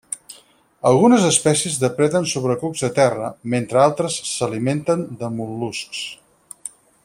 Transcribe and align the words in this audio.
Algunes 0.91 1.25
espècies 1.31 1.75
depreden 1.83 2.25
sobre 2.31 2.55
cucs 2.63 2.81
de 2.87 2.89
terra, 2.97 3.29
mentre 3.55 3.83
altres 3.83 4.19
s'alimenten 4.33 5.05
de 5.21 5.31
mol·luscs. 5.39 6.05